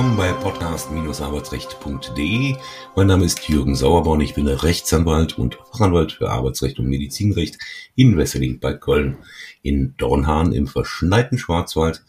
willkommen 0.00 0.16
bei 0.16 0.32
podcast-arbeitsrecht.de. 0.32 2.56
Mein 2.96 3.06
Name 3.06 3.26
ist 3.26 3.46
Jürgen 3.46 3.76
Sauerborn. 3.76 4.22
Ich 4.22 4.32
bin 4.32 4.48
Rechtsanwalt 4.48 5.36
und 5.36 5.58
Fachanwalt 5.70 6.12
für 6.12 6.30
Arbeitsrecht 6.30 6.78
und 6.78 6.86
Medizinrecht 6.86 7.58
in 7.96 8.16
Wesseling 8.16 8.60
bei 8.60 8.72
Köln. 8.72 9.18
In 9.60 9.94
Dornhahn 9.98 10.54
im 10.54 10.68
verschneiten 10.68 11.36
Schwarzwald 11.36 12.02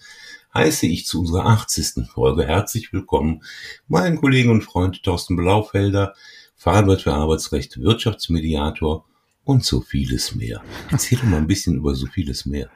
heiße 0.53 0.87
ich 0.87 1.05
zu 1.05 1.19
unserer 1.19 1.47
80. 1.47 2.07
Folge 2.13 2.47
herzlich 2.47 2.93
willkommen 2.93 3.43
meinen 3.89 4.21
Kollegen 4.21 4.51
und 4.51 4.63
Freund 4.63 5.03
Thorsten 5.03 5.35
Blaufelder, 5.35 6.15
Fachanwalt 6.55 7.01
für 7.01 7.11
Arbeitsrecht, 7.11 7.81
Wirtschaftsmediator 7.81 9.03
und 9.43 9.65
so 9.65 9.81
vieles 9.81 10.33
mehr. 10.33 10.63
Erzähl 10.91 11.17
doch 11.17 11.25
mal 11.25 11.39
ein 11.39 11.47
bisschen 11.47 11.75
über 11.75 11.93
so 11.93 12.05
vieles 12.05 12.45
mehr. 12.45 12.69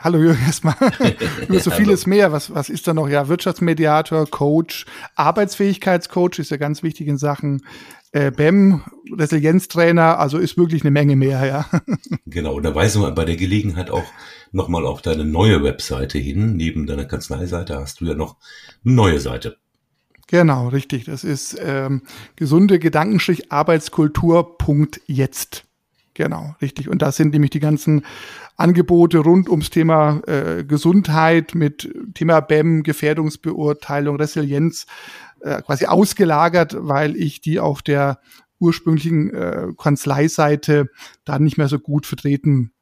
Hallo 0.00 0.18
Jürgen, 0.18 0.42
erstmal 0.46 0.74
über 1.48 1.60
so 1.60 1.70
vieles 1.70 2.06
mehr. 2.06 2.32
Was, 2.32 2.54
was 2.54 2.68
ist 2.68 2.86
da 2.86 2.94
noch? 2.94 3.08
Ja, 3.08 3.28
Wirtschaftsmediator, 3.28 4.26
Coach, 4.26 4.86
Arbeitsfähigkeitscoach 5.14 6.38
ist 6.38 6.50
ja 6.50 6.56
ganz 6.56 6.82
wichtig 6.82 7.08
in 7.08 7.18
Sachen 7.18 7.62
äh, 8.12 8.30
BEM, 8.30 8.82
Resilienztrainer, 9.10 10.18
also 10.18 10.38
ist 10.38 10.58
wirklich 10.58 10.82
eine 10.82 10.90
Menge 10.90 11.16
mehr, 11.16 11.46
ja. 11.46 11.64
Genau, 12.26 12.60
da 12.60 12.74
weisen 12.74 13.00
wir 13.02 13.10
bei 13.12 13.24
der 13.24 13.36
Gelegenheit 13.36 13.90
auch 13.90 14.04
nochmal 14.52 14.84
auf 14.86 15.02
deine 15.02 15.24
neue 15.24 15.64
Webseite 15.64 16.18
hin. 16.18 16.56
Neben 16.56 16.86
deiner 16.86 17.06
Kanzleiseite 17.06 17.78
hast 17.78 18.00
du 18.00 18.06
ja 18.06 18.14
noch 18.14 18.36
eine 18.84 18.94
neue 18.94 19.20
Seite. 19.20 19.56
Genau, 20.28 20.68
richtig. 20.68 21.04
Das 21.04 21.24
ist 21.24 21.58
ähm, 21.60 22.02
gesunde 22.36 22.78
Gedankenstrich 22.78 23.50
Arbeitskultur.jetzt. 23.52 25.64
Genau, 26.14 26.54
richtig. 26.60 26.88
Und 26.88 27.00
das 27.00 27.16
sind 27.16 27.32
nämlich 27.32 27.50
die 27.50 27.60
ganzen 27.60 28.04
Angebote 28.56 29.18
rund 29.18 29.48
ums 29.48 29.70
Thema 29.70 30.20
äh, 30.26 30.62
Gesundheit 30.64 31.54
mit 31.54 31.90
Thema 32.14 32.40
BEM, 32.40 32.82
Gefährdungsbeurteilung, 32.82 34.16
Resilienz 34.16 34.86
äh, 35.40 35.62
quasi 35.62 35.86
ausgelagert, 35.86 36.76
weil 36.78 37.16
ich 37.16 37.40
die 37.40 37.60
auf 37.60 37.82
der 37.82 38.20
ursprünglichen 38.58 39.32
äh, 39.34 39.68
Kanzleiseite 39.76 40.88
da 41.24 41.38
nicht 41.38 41.56
mehr 41.56 41.68
so 41.68 41.78
gut 41.78 42.06
vertreten 42.06 42.72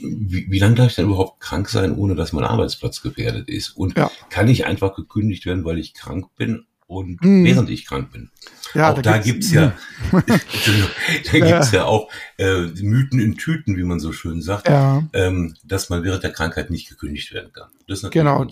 wie, 0.01 0.51
wie 0.51 0.59
lange 0.59 0.75
darf 0.75 0.89
ich 0.89 0.97
denn 0.97 1.07
überhaupt 1.07 1.41
krank 1.41 1.69
sein, 1.69 1.95
ohne 1.97 2.15
dass 2.15 2.33
mein 2.33 2.45
Arbeitsplatz 2.45 3.03
gefährdet 3.03 3.49
ist? 3.49 3.71
Und 3.71 3.97
ja. 3.97 4.11
kann 4.31 4.49
ich 4.49 4.67
einfach 4.67 4.95
gekündigt 4.95 5.47
werden, 5.47 5.65
weil 5.65 5.79
ich 5.79 5.95
krank 5.95 6.27
bin 6.37 6.67
und 6.87 7.25
mhm. 7.25 7.45
während 7.45 7.71
ich 7.71 7.87
krank 7.87 8.13
bin? 8.13 8.31
Ja, 8.75 8.91
auch 8.91 8.95
da, 8.95 9.03
da 9.03 9.19
gibt's, 9.19 9.51
gibt's 9.51 9.53
ja, 9.53 9.75
da 11.33 11.39
gibt's 11.39 11.73
ja. 11.73 11.85
auch 11.85 12.11
äh, 12.39 12.67
Mythen 12.83 13.21
in 13.21 13.37
Tüten, 13.37 13.77
wie 13.77 13.83
man 13.83 14.01
so 14.01 14.13
schön 14.13 14.43
sagt, 14.43 14.69
ja. 14.69 15.03
ähm, 15.13 15.55
dass 15.65 15.91
man 15.91 16.05
während 16.05 16.23
der 16.23 16.33
Krankheit 16.33 16.71
nicht 16.71 16.89
gekündigt 16.89 17.33
werden 17.33 17.53
kann. 17.53 17.69
Das 17.87 17.99
ist 17.99 18.05
natürlich 18.05 18.27
genau. 18.27 18.47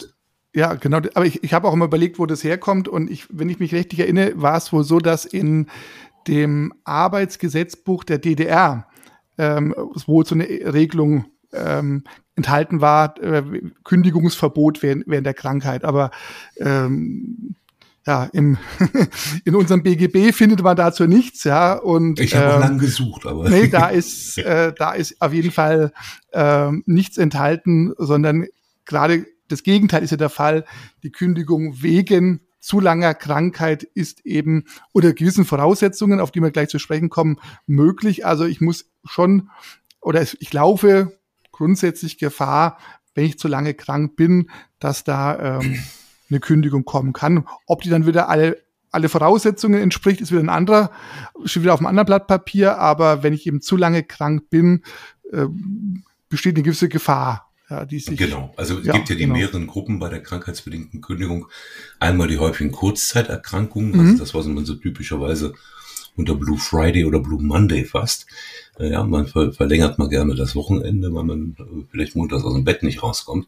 Ja, 0.55 0.75
genau. 0.75 0.99
Aber 1.15 1.27
ich, 1.27 1.45
ich 1.45 1.53
habe 1.53 1.69
auch 1.69 1.73
immer 1.73 1.85
überlegt, 1.85 2.19
wo 2.19 2.27
das 2.27 2.43
herkommt. 2.43 2.89
Und 2.89 3.09
ich, 3.09 3.27
wenn 3.31 3.49
ich 3.49 3.61
mich 3.61 3.73
richtig 3.73 4.01
erinnere, 4.01 4.33
war 4.35 4.57
es 4.57 4.73
wohl 4.73 4.83
so, 4.83 4.99
dass 4.99 5.25
in 5.25 5.69
dem 6.27 6.73
Arbeitsgesetzbuch 6.85 8.05
der 8.05 8.19
DDR 8.19 8.87
ähm, 9.39 9.75
wo 10.07 10.23
so 10.23 10.35
eine 10.35 10.45
Regelung 10.45 11.27
ähm, 11.53 12.05
enthalten 12.37 12.81
war, 12.81 13.21
äh, 13.23 13.43
Kündigungsverbot 13.85 14.83
während, 14.83 15.05
während 15.07 15.27
der 15.27 15.35
Krankheit. 15.35 15.85
Aber 15.85 16.11
ähm, 16.59 17.55
ja, 18.07 18.25
im, 18.33 18.57
in 19.45 19.55
unserem 19.55 19.83
BGB 19.83 20.35
findet 20.35 20.63
man 20.63 20.77
dazu 20.77 21.07
nichts, 21.07 21.45
ja. 21.45 21.75
Und 21.75 22.19
ich 22.19 22.35
habe 22.35 22.55
ähm, 22.55 22.61
lange 22.61 22.79
gesucht, 22.79 23.27
aber 23.27 23.49
nee, 23.49 23.69
da 23.69 23.89
ist 23.91 24.39
äh, 24.39 24.73
da 24.77 24.93
ist 24.93 25.21
auf 25.21 25.33
jeden 25.33 25.51
Fall 25.51 25.93
ähm, 26.33 26.83
nichts 26.87 27.19
enthalten, 27.19 27.93
sondern 27.99 28.47
gerade 28.85 29.27
das 29.49 29.63
Gegenteil 29.63 30.03
ist 30.03 30.11
ja 30.11 30.17
der 30.17 30.31
Fall. 30.31 30.65
Die 31.03 31.11
Kündigung 31.11 31.83
wegen 31.83 32.41
zu 32.61 32.79
langer 32.79 33.15
Krankheit 33.15 33.83
ist 33.83 34.25
eben 34.25 34.65
oder 34.93 35.13
gewissen 35.13 35.45
Voraussetzungen, 35.45 36.21
auf 36.21 36.31
die 36.31 36.43
wir 36.43 36.51
gleich 36.51 36.69
zu 36.69 36.79
sprechen 36.79 37.09
kommen, 37.09 37.39
möglich. 37.67 38.25
Also 38.27 38.45
ich 38.45 38.61
muss 38.61 38.91
schon 39.05 39.51
oder 40.01 40.23
ich 40.23 40.53
laufe 40.53 41.19
grundsätzlich 41.53 42.19
Gefahr, 42.19 42.79
wenn 43.15 43.25
ich 43.25 43.39
zu 43.39 43.49
lange 43.49 43.75
krank 43.75 44.17
bin, 44.17 44.51
dass 44.79 45.05
da 45.05 45.59
ähm, 45.59 45.83
eine 46.29 46.41
Kündigung 46.41 46.85
kommen 46.85 47.13
kann. 47.13 47.47
Ob 47.67 47.83
die 47.83 47.91
dann 47.91 48.07
wieder 48.07 48.29
alle 48.29 48.63
alle 48.93 49.09
Voraussetzungen 49.09 49.81
entspricht, 49.81 50.21
ist 50.21 50.33
wieder 50.33 50.41
ein 50.41 50.49
anderer, 50.49 50.91
steht 51.45 51.63
wieder 51.63 51.75
auf 51.75 51.81
einem 51.81 51.87
anderen 51.87 52.07
Blatt 52.07 52.27
Papier, 52.27 52.79
aber 52.79 53.23
wenn 53.23 53.33
ich 53.33 53.47
eben 53.47 53.61
zu 53.61 53.77
lange 53.77 54.03
krank 54.03 54.51
bin, 54.51 54.83
äh, 55.31 55.47
besteht 56.29 56.57
eine 56.57 56.65
gewisse 56.65 56.89
Gefahr. 56.89 57.50
Ja, 57.71 57.85
die 57.85 58.01
sich, 58.01 58.19
genau, 58.19 58.53
also 58.57 58.81
es 58.81 58.87
ja, 58.87 58.95
gibt 58.95 59.11
ja 59.11 59.15
die 59.15 59.23
genau. 59.23 59.35
mehreren 59.35 59.69
Gruppen 59.69 60.01
bei 60.01 60.09
der 60.09 60.21
krankheitsbedingten 60.21 61.01
Kündigung. 61.01 61.47
Einmal 62.01 62.27
die 62.27 62.39
häufigen 62.39 62.73
Kurzzeiterkrankungen, 62.73 63.93
mhm. 63.93 64.01
also 64.01 64.19
das, 64.19 64.35
was 64.35 64.47
man 64.47 64.65
so 64.65 64.75
typischerweise 64.75 65.55
unter 66.17 66.35
Blue 66.35 66.59
Friday 66.59 67.05
oder 67.05 67.21
Blue 67.21 67.41
Monday 67.41 67.85
fasst. 67.85 68.27
Ja, 68.79 69.05
man 69.05 69.27
ver 69.29 69.53
verlängert 69.53 69.99
mal 69.99 70.09
gerne 70.09 70.35
das 70.35 70.57
Wochenende, 70.57 71.15
weil 71.15 71.25
man 71.25 71.57
äh, 71.59 71.87
vielleicht 71.91 72.17
montags 72.17 72.43
aus 72.45 72.55
dem 72.55 72.65
Bett 72.65 72.83
nicht 72.83 73.05
rauskommt. 73.05 73.47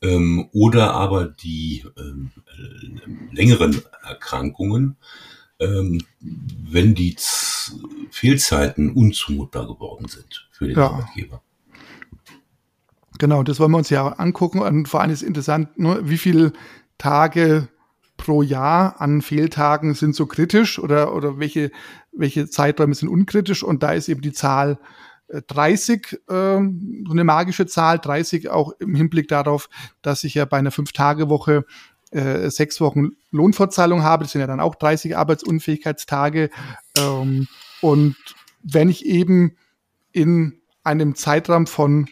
Ähm, 0.00 0.48
oder 0.52 0.92
aber 0.92 1.26
die 1.26 1.84
ähm, 1.98 2.30
äh, 2.46 3.34
längeren 3.34 3.82
Erkrankungen, 4.02 4.96
ähm, 5.58 6.02
wenn 6.20 6.94
die 6.94 7.16
Z 7.16 7.74
Fehlzeiten 8.10 8.92
unzumutbar 8.92 9.66
geworden 9.66 10.08
sind 10.08 10.48
für 10.50 10.66
den 10.66 10.76
ja. 10.76 10.88
Arbeitgeber. 10.88 11.42
Genau, 13.18 13.42
das 13.42 13.60
wollen 13.60 13.70
wir 13.70 13.78
uns 13.78 13.90
ja 13.90 14.06
angucken. 14.08 14.60
Und 14.60 14.88
vor 14.88 15.00
allem 15.00 15.10
ist 15.10 15.22
interessant, 15.22 15.78
ne, 15.78 16.00
wie 16.02 16.18
viele 16.18 16.52
Tage 16.98 17.68
pro 18.16 18.42
Jahr 18.42 19.00
an 19.00 19.22
Fehltagen 19.22 19.94
sind 19.94 20.14
so 20.14 20.26
kritisch 20.26 20.78
oder, 20.78 21.14
oder 21.14 21.38
welche, 21.38 21.70
welche 22.12 22.48
Zeiträume 22.48 22.94
sind 22.94 23.08
unkritisch. 23.08 23.62
Und 23.62 23.82
da 23.82 23.92
ist 23.92 24.08
eben 24.08 24.20
die 24.20 24.32
Zahl 24.32 24.78
30 25.28 26.12
äh, 26.12 26.16
so 26.28 27.10
eine 27.10 27.24
magische 27.24 27.66
Zahl, 27.66 27.98
30 27.98 28.50
auch 28.50 28.72
im 28.78 28.94
Hinblick 28.94 29.28
darauf, 29.28 29.68
dass 30.02 30.24
ich 30.24 30.34
ja 30.34 30.44
bei 30.44 30.58
einer 30.58 30.70
Fünf-Tage-Woche 30.70 31.64
äh, 32.10 32.50
sechs 32.50 32.80
Wochen 32.80 33.10
Lohnfortzahlung 33.30 34.02
habe. 34.02 34.24
Das 34.24 34.32
sind 34.32 34.40
ja 34.40 34.46
dann 34.46 34.60
auch 34.60 34.74
30 34.74 35.16
Arbeitsunfähigkeitstage. 35.16 36.50
Ähm, 36.98 37.48
und 37.80 38.16
wenn 38.62 38.88
ich 38.88 39.06
eben 39.06 39.56
in 40.12 40.60
einem 40.84 41.14
Zeitraum 41.14 41.66
von 41.66 42.08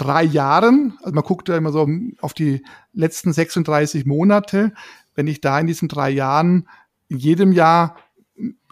drei 0.00 0.24
Jahren, 0.24 0.94
also 1.02 1.14
man 1.14 1.24
guckt 1.24 1.48
ja 1.48 1.56
immer 1.56 1.72
so 1.72 1.86
auf 2.20 2.32
die 2.32 2.64
letzten 2.92 3.32
36 3.32 4.06
Monate, 4.06 4.72
wenn 5.14 5.26
ich 5.26 5.42
da 5.42 5.60
in 5.60 5.66
diesen 5.66 5.88
drei 5.88 6.10
Jahren 6.10 6.68
in 7.08 7.18
jedem 7.18 7.52
Jahr 7.52 7.96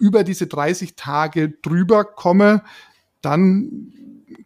über 0.01 0.25
diese 0.25 0.47
30 0.47 0.97
Tage 0.97 1.51
drüber 1.51 2.05
komme, 2.05 2.63
dann 3.21 3.93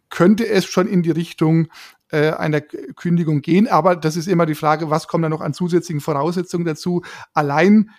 könnte 0.09 0.45
es 0.47 0.65
schon 0.65 0.87
in 0.87 1.03
die 1.03 1.11
Richtung 1.11 1.67
äh, 2.09 2.31
einer 2.31 2.59
Kündigung 2.59 3.41
gehen. 3.41 3.67
Aber 3.69 3.95
das 3.95 4.17
ist 4.17 4.27
immer 4.27 4.45
die 4.45 4.55
Frage, 4.55 4.89
was 4.89 5.07
kommt 5.07 5.23
da 5.23 5.29
noch 5.29 5.41
an 5.41 5.53
zusätzlichen 5.53 6.01
Voraussetzungen 6.01 6.65
dazu? 6.65 7.01
Allein 7.33 7.91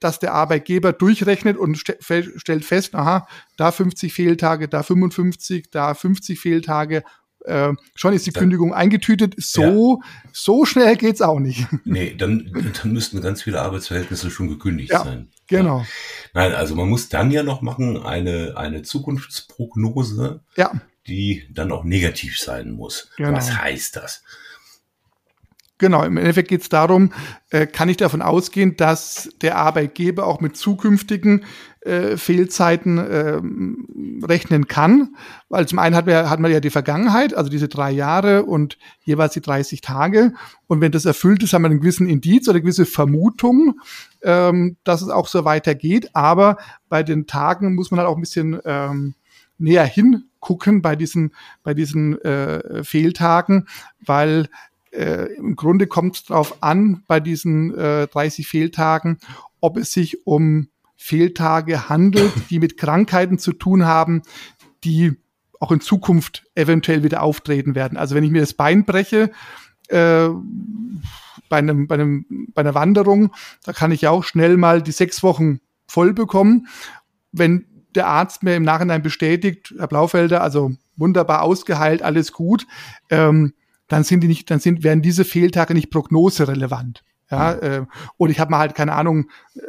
dass 0.00 0.18
der 0.18 0.34
Arbeitgeber 0.34 0.92
durchrechnet 0.92 1.56
und 1.56 1.78
st 1.78 1.96
stellt 2.36 2.64
fest, 2.66 2.94
aha, 2.94 3.26
da 3.56 3.72
50 3.72 4.12
Fehltage, 4.12 4.68
da 4.68 4.82
55, 4.82 5.70
da 5.70 5.94
50 5.94 6.38
Fehltage 6.38 7.04
äh, 7.48 7.72
schon 7.94 8.12
ist 8.12 8.26
die 8.26 8.32
dann, 8.32 8.42
Kündigung 8.42 8.74
eingetütet. 8.74 9.34
So, 9.38 10.00
ja. 10.02 10.08
so 10.32 10.64
schnell 10.64 10.96
geht's 10.96 11.22
auch 11.22 11.40
nicht. 11.40 11.66
Nee, 11.84 12.14
dann, 12.16 12.50
dann 12.82 12.92
müssten 12.92 13.20
ganz 13.22 13.42
viele 13.42 13.62
Arbeitsverhältnisse 13.62 14.30
schon 14.30 14.48
gekündigt 14.48 14.92
ja, 14.92 15.04
sein. 15.04 15.30
Genau. 15.46 15.78
Ja. 15.78 15.86
Nein, 16.34 16.52
also 16.52 16.74
man 16.74 16.88
muss 16.88 17.08
dann 17.08 17.30
ja 17.30 17.42
noch 17.42 17.62
machen 17.62 18.02
eine, 18.02 18.54
eine 18.56 18.82
Zukunftsprognose, 18.82 20.40
ja. 20.56 20.72
die 21.06 21.48
dann 21.50 21.72
auch 21.72 21.84
negativ 21.84 22.38
sein 22.38 22.72
muss. 22.72 23.10
Genau. 23.16 23.32
Was 23.32 23.56
heißt 23.56 23.96
das? 23.96 24.22
Genau, 25.78 26.02
im 26.02 26.16
Endeffekt 26.16 26.48
geht 26.48 26.62
es 26.62 26.68
darum, 26.68 27.12
äh, 27.50 27.66
kann 27.66 27.88
ich 27.88 27.96
davon 27.96 28.20
ausgehen, 28.20 28.76
dass 28.76 29.30
der 29.40 29.56
Arbeitgeber 29.56 30.26
auch 30.26 30.40
mit 30.40 30.56
zukünftigen 30.56 31.44
äh, 31.82 32.16
Fehlzeiten 32.16 32.98
äh, 32.98 33.40
rechnen 34.26 34.66
kann. 34.66 35.14
Weil 35.48 35.68
zum 35.68 35.78
einen 35.78 35.94
hat 35.94 36.06
man, 36.06 36.28
hat 36.28 36.40
man 36.40 36.50
ja 36.50 36.58
die 36.58 36.70
Vergangenheit, 36.70 37.32
also 37.32 37.48
diese 37.48 37.68
drei 37.68 37.92
Jahre 37.92 38.44
und 38.44 38.76
jeweils 39.04 39.34
die 39.34 39.40
30 39.40 39.80
Tage. 39.80 40.32
Und 40.66 40.80
wenn 40.80 40.90
das 40.90 41.04
erfüllt 41.04 41.44
ist, 41.44 41.52
haben 41.52 41.62
wir 41.62 41.70
einen 41.70 41.80
gewissen 41.80 42.08
Indiz 42.08 42.48
oder 42.48 42.56
eine 42.56 42.62
gewisse 42.62 42.84
Vermutung, 42.84 43.78
ähm, 44.22 44.76
dass 44.82 45.00
es 45.00 45.10
auch 45.10 45.28
so 45.28 45.44
weitergeht. 45.44 46.10
Aber 46.12 46.56
bei 46.88 47.04
den 47.04 47.28
Tagen 47.28 47.76
muss 47.76 47.92
man 47.92 48.00
halt 48.00 48.08
auch 48.08 48.16
ein 48.16 48.22
bisschen 48.22 48.58
ähm, 48.64 49.14
näher 49.58 49.84
hingucken 49.84 50.82
bei 50.82 50.96
diesen, 50.96 51.32
bei 51.62 51.72
diesen 51.72 52.20
äh, 52.22 52.82
Fehltagen, 52.82 53.68
weil 54.04 54.48
äh, 54.92 55.34
im 55.34 55.56
Grunde 55.56 55.86
kommt 55.86 56.16
es 56.16 56.24
darauf 56.24 56.62
an, 56.62 57.02
bei 57.06 57.20
diesen 57.20 57.76
äh, 57.76 58.06
30 58.06 58.46
Fehltagen, 58.46 59.18
ob 59.60 59.76
es 59.76 59.92
sich 59.92 60.26
um 60.26 60.68
Fehltage 60.96 61.88
handelt, 61.88 62.32
die 62.50 62.58
mit 62.58 62.76
Krankheiten 62.76 63.38
zu 63.38 63.52
tun 63.52 63.86
haben, 63.86 64.22
die 64.84 65.16
auch 65.60 65.72
in 65.72 65.80
Zukunft 65.80 66.44
eventuell 66.54 67.02
wieder 67.02 67.22
auftreten 67.22 67.74
werden. 67.74 67.98
Also 67.98 68.14
wenn 68.14 68.24
ich 68.24 68.30
mir 68.30 68.40
das 68.40 68.54
Bein 68.54 68.84
breche, 68.84 69.30
äh, 69.88 70.28
bei, 71.48 71.58
einem, 71.58 71.86
bei, 71.86 71.94
einem, 71.94 72.26
bei 72.54 72.60
einer 72.60 72.74
Wanderung, 72.74 73.32
da 73.64 73.72
kann 73.72 73.92
ich 73.92 74.02
ja 74.02 74.10
auch 74.10 74.24
schnell 74.24 74.56
mal 74.56 74.82
die 74.82 74.92
sechs 74.92 75.22
Wochen 75.22 75.60
voll 75.86 76.12
bekommen. 76.12 76.68
Wenn 77.32 77.66
der 77.94 78.06
Arzt 78.06 78.42
mir 78.42 78.56
im 78.56 78.62
Nachhinein 78.62 79.02
bestätigt, 79.02 79.74
Herr 79.78 79.88
Blaufelder, 79.88 80.42
also 80.42 80.72
wunderbar 80.96 81.42
ausgeheilt, 81.42 82.02
alles 82.02 82.32
gut, 82.32 82.66
ähm, 83.10 83.54
dann 83.88 84.04
sind 84.04 84.20
die 84.20 84.28
nicht, 84.28 84.50
dann 84.50 84.60
sind, 84.60 84.84
werden 84.84 85.02
diese 85.02 85.24
Fehltage 85.24 85.74
nicht 85.74 85.90
prognoserelevant. 85.90 87.04
Ja, 87.30 87.52
äh, 87.52 87.84
oder 88.16 88.30
ich 88.30 88.40
habe 88.40 88.50
mal 88.50 88.58
halt 88.58 88.74
keine 88.74 88.94
Ahnung, 88.94 89.28
äh, 89.54 89.60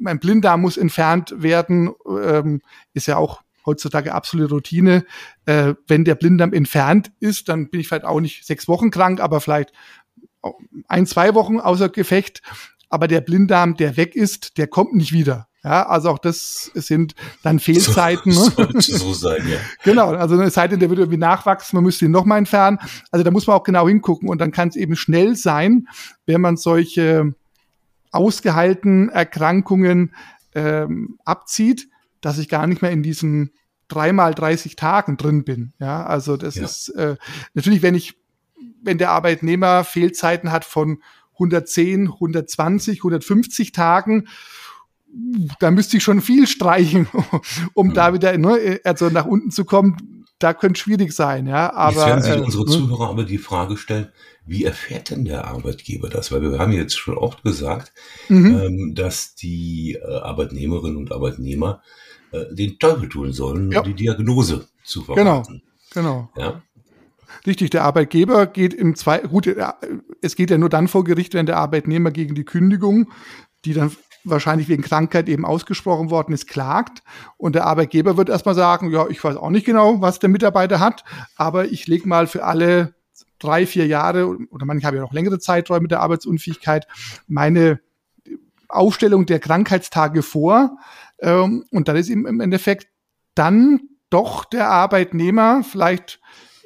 mein 0.00 0.18
Blinddarm 0.18 0.62
muss 0.62 0.76
entfernt 0.76 1.32
werden, 1.36 1.92
ähm, 2.08 2.60
ist 2.92 3.06
ja 3.06 3.18
auch 3.18 3.42
heutzutage 3.64 4.12
absolute 4.12 4.52
Routine. 4.52 5.04
Äh, 5.46 5.74
wenn 5.86 6.04
der 6.04 6.16
Blinddarm 6.16 6.52
entfernt 6.52 7.12
ist, 7.20 7.48
dann 7.48 7.70
bin 7.70 7.80
ich 7.80 7.86
vielleicht 7.86 8.04
auch 8.04 8.20
nicht 8.20 8.44
sechs 8.44 8.66
Wochen 8.66 8.90
krank, 8.90 9.20
aber 9.20 9.40
vielleicht 9.40 9.72
ein, 10.88 11.06
zwei 11.06 11.34
Wochen 11.34 11.60
außer 11.60 11.88
Gefecht. 11.88 12.42
Aber 12.88 13.06
der 13.06 13.20
Blinddarm, 13.20 13.76
der 13.76 13.96
weg 13.96 14.16
ist, 14.16 14.58
der 14.58 14.66
kommt 14.66 14.94
nicht 14.94 15.12
wieder. 15.12 15.48
Ja, 15.64 15.86
also 15.86 16.10
auch 16.10 16.18
das 16.18 16.70
sind 16.74 17.14
dann 17.42 17.58
Fehlzeiten. 17.60 18.32
So, 18.32 18.46
ne? 18.46 18.50
Sollte 18.56 18.82
so 18.82 19.12
sein, 19.12 19.46
ja. 19.48 19.58
genau, 19.84 20.10
also 20.10 20.34
eine 20.34 20.50
Seite, 20.50 20.78
der 20.78 20.90
wird 20.90 20.98
irgendwie 20.98 21.18
nachwachsen, 21.18 21.76
man 21.76 21.84
müsste 21.84 22.06
ihn 22.06 22.10
nochmal 22.10 22.38
entfernen. 22.38 22.78
Also 23.10 23.22
da 23.22 23.30
muss 23.30 23.46
man 23.46 23.56
auch 23.56 23.62
genau 23.62 23.86
hingucken 23.86 24.28
und 24.28 24.40
dann 24.40 24.50
kann 24.50 24.68
es 24.68 24.76
eben 24.76 24.96
schnell 24.96 25.36
sein, 25.36 25.86
wenn 26.26 26.40
man 26.40 26.56
solche 26.56 27.34
ausgehaltenen 28.10 29.08
Erkrankungen 29.08 30.14
ähm, 30.54 31.18
abzieht, 31.24 31.88
dass 32.20 32.38
ich 32.38 32.48
gar 32.48 32.66
nicht 32.66 32.82
mehr 32.82 32.90
in 32.90 33.02
diesen 33.02 33.52
dreimal 33.88 34.34
30 34.34 34.76
Tagen 34.76 35.16
drin 35.16 35.44
bin. 35.44 35.72
Ja, 35.78 36.04
also 36.04 36.36
das 36.36 36.56
ja. 36.56 36.64
ist 36.64 36.88
äh, 36.90 37.16
natürlich, 37.54 37.82
wenn 37.82 37.94
ich, 37.94 38.18
wenn 38.82 38.98
der 38.98 39.10
Arbeitnehmer 39.10 39.84
Fehlzeiten 39.84 40.50
hat 40.50 40.64
von 40.64 41.02
110, 41.34 42.08
120, 42.08 42.98
150 43.00 43.72
Tagen, 43.72 44.28
da 45.60 45.70
müsste 45.70 45.96
ich 45.96 46.02
schon 46.02 46.20
viel 46.20 46.46
streichen, 46.46 47.08
um 47.74 47.88
mhm. 47.88 47.94
da 47.94 48.14
wieder 48.14 48.36
ne, 48.36 48.80
also 48.84 49.08
nach 49.10 49.26
unten 49.26 49.50
zu 49.50 49.64
kommen. 49.64 50.24
Da 50.38 50.54
könnte 50.54 50.80
schwierig 50.80 51.12
sein, 51.12 51.46
ja. 51.46 51.72
Aber 51.72 51.94
Jetzt 51.94 52.06
werden 52.06 52.22
sich 52.22 52.32
äh, 52.32 52.40
unsere 52.40 52.64
ne? 52.64 52.70
Zuhörer 52.70 53.10
aber 53.10 53.24
die 53.24 53.38
Frage 53.38 53.76
stellen: 53.76 54.08
Wie 54.44 54.64
erfährt 54.64 55.10
denn 55.10 55.24
der 55.24 55.46
Arbeitgeber 55.46 56.08
das? 56.08 56.32
Weil 56.32 56.42
wir 56.42 56.58
haben 56.58 56.72
jetzt 56.72 56.98
schon 56.98 57.16
oft 57.16 57.44
gesagt, 57.44 57.92
mhm. 58.28 58.60
ähm, 58.60 58.94
dass 58.94 59.36
die 59.36 59.98
äh, 60.02 60.04
Arbeitnehmerinnen 60.04 60.96
und 60.96 61.12
Arbeitnehmer 61.12 61.82
äh, 62.32 62.52
den 62.52 62.78
Teufel 62.78 63.08
tun 63.08 63.32
sollen, 63.32 63.70
ja. 63.70 63.80
um 63.80 63.86
die 63.86 63.94
Diagnose 63.94 64.66
zu 64.84 65.02
verraten. 65.02 65.62
Genau, 65.94 66.28
genau. 66.30 66.30
Ja? 66.36 66.62
Richtig, 67.46 67.70
der 67.70 67.84
Arbeitgeber 67.84 68.46
geht 68.46 68.74
im 68.74 68.94
zwei, 68.94 69.18
gut, 69.18 69.48
es 70.20 70.36
geht 70.36 70.50
ja 70.50 70.58
nur 70.58 70.68
dann 70.68 70.88
vor 70.88 71.04
Gericht, 71.04 71.34
wenn 71.34 71.46
der 71.46 71.56
Arbeitnehmer 71.56 72.10
gegen 72.10 72.34
die 72.34 72.44
Kündigung, 72.44 73.10
die 73.64 73.74
dann 73.74 73.90
wahrscheinlich 74.24 74.68
wegen 74.68 74.82
Krankheit 74.82 75.28
eben 75.28 75.44
ausgesprochen 75.44 76.10
worden 76.10 76.32
ist, 76.32 76.48
klagt. 76.48 77.02
Und 77.36 77.54
der 77.54 77.66
Arbeitgeber 77.66 78.16
wird 78.16 78.28
erstmal 78.28 78.54
sagen, 78.54 78.90
ja, 78.90 79.08
ich 79.08 79.22
weiß 79.22 79.36
auch 79.36 79.50
nicht 79.50 79.66
genau, 79.66 80.00
was 80.00 80.18
der 80.18 80.28
Mitarbeiter 80.28 80.80
hat, 80.80 81.04
aber 81.36 81.66
ich 81.66 81.86
lege 81.86 82.08
mal 82.08 82.26
für 82.26 82.44
alle 82.44 82.94
drei, 83.38 83.66
vier 83.66 83.86
Jahre 83.86 84.28
oder 84.50 84.64
manche 84.64 84.86
haben 84.86 84.94
ja 84.94 85.02
noch 85.02 85.12
längere 85.12 85.38
Zeiträume 85.38 85.88
der 85.88 86.00
Arbeitsunfähigkeit 86.00 86.86
meine 87.26 87.80
Aufstellung 88.68 89.26
der 89.26 89.40
Krankheitstage 89.40 90.22
vor. 90.22 90.78
Ähm, 91.18 91.64
und 91.70 91.88
dann 91.88 91.96
ist 91.96 92.08
ihm 92.08 92.26
im 92.26 92.40
Endeffekt 92.40 92.88
dann 93.34 93.80
doch 94.10 94.44
der 94.44 94.68
Arbeitnehmer 94.68 95.62
vielleicht 95.64 96.20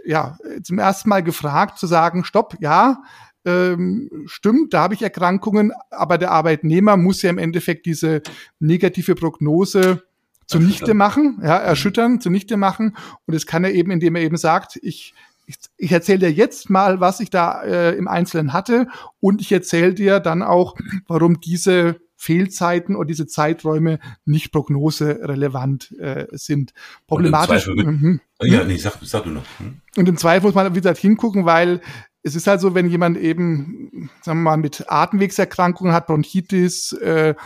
ja 0.05 0.38
zum 0.62 0.79
ersten 0.79 1.09
Mal 1.09 1.23
gefragt 1.23 1.79
zu 1.79 1.87
sagen, 1.87 2.25
stopp, 2.25 2.56
ja, 2.61 3.02
ähm, 3.47 4.11
stimmt, 4.27 4.75
da 4.75 4.83
habe 4.83 4.95
ich 4.95 5.03
Erkrankungen, 5.03 5.73
aber 5.91 6.19
der 6.19 6.33
Arbeitnehmer 6.33 6.97
muss 6.97 7.23
ja 7.23 7.31
im 7.31 7.39
Endeffekt 7.39 7.87
diese 7.87 8.23
negative 8.59 9.15
Prognose 9.15 10.03
zunichte 10.47 10.95
machen, 10.95 11.39
ja, 11.43 11.57
erschüttern, 11.57 12.21
zunichte 12.21 12.57
machen. 12.57 12.97
Und 13.27 13.35
das 13.35 13.47
kann 13.47 13.65
er 13.65 13.73
eben, 13.73 13.91
indem 13.91 14.17
er 14.17 14.23
eben 14.23 14.37
sagt, 14.37 14.79
ich, 14.83 15.15
ich, 15.47 15.57
ich 15.77 15.93
erzähle 15.93 16.19
dir 16.19 16.33
jetzt 16.33 16.71
mal, 16.71 17.01
was 17.01 17.21
ich 17.21 17.31
da 17.31 17.63
äh, 17.63 17.97
im 17.97 18.09
Einzelnen 18.09 18.53
hatte 18.53 18.89
und 19.21 19.41
ich 19.41 19.53
erzähle 19.53 19.95
dir 19.95 20.21
dann 20.21 20.43
auch, 20.43 20.77
warum 21.07 21.41
diese 21.41 22.01
Fehlzeiten 22.17 22.97
oder 22.97 23.07
diese 23.07 23.27
Zeiträume 23.27 23.99
nicht 24.25 24.51
prognoserelevant 24.51 25.93
äh, 25.99 26.27
sind. 26.33 26.73
Problematisch. 27.07 27.69
Und 27.69 27.79
im 27.79 27.87
mhm. 27.87 28.21
Ja, 28.43 28.65
nee, 28.65 28.77
sag, 28.77 28.95
sag 29.03 29.25
du 29.25 29.31
noch. 29.31 29.45
Hm? 29.59 29.81
Und 29.97 30.09
im 30.09 30.17
Zweifel 30.17 30.47
muss 30.47 30.55
man, 30.55 30.75
wie 30.75 30.81
gesagt, 30.81 30.99
hingucken, 30.99 31.45
weil 31.45 31.81
es 32.26 32.34
ist 32.34 32.49
halt 32.49 32.61
so, 32.61 32.75
wenn 32.75 32.88
jemand 32.88 33.17
eben, 33.19 34.11
sagen 34.20 34.40
wir 34.40 34.50
mal, 34.50 34.56
mit 34.56 34.84
Atemwegserkrankungen 34.88 35.93
hat, 35.93 36.08
Bronchitis 36.08 36.93
äh, 36.94 37.37